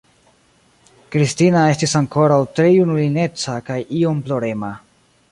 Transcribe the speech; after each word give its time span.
Kristina 1.15 1.65
estis 1.73 1.93
ankoraŭ 1.99 2.39
tre 2.59 2.65
junulineca 2.75 3.57
kaj 3.67 3.77
iom 3.99 4.23
plorema. 4.31 4.71